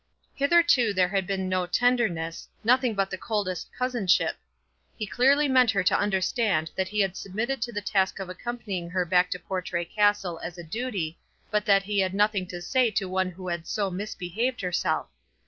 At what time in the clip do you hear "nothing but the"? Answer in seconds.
2.63-3.19